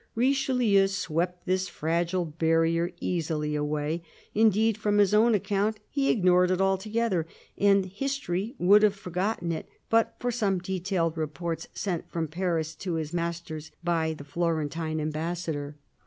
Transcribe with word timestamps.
Richelieu 0.15 0.87
swept 0.87 1.45
this 1.45 1.67
fragile 1.69 2.25
barrier 2.25 2.89
easily 2.99 3.53
away; 3.53 4.01
indeed, 4.33 4.75
from 4.75 4.97
his 4.97 5.13
own 5.13 5.35
account, 5.35 5.79
he 5.91 6.09
ignored 6.09 6.49
it 6.49 6.59
altogether, 6.59 7.27
and 7.55 7.85
history 7.85 8.55
would 8.57 8.81
have 8.81 8.95
forgotten 8.95 9.51
it, 9.51 9.69
but 9.91 10.15
for 10.17 10.31
some 10.31 10.57
detailed 10.57 11.17
reports 11.19 11.67
sent 11.75 12.09
from 12.09 12.27
Paris 12.29 12.73
to 12.77 12.95
his 12.95 13.13
masters 13.13 13.69
by 13.83 14.13
the 14.15 14.23
Florentine 14.23 14.99
ambassador. 14.99 15.75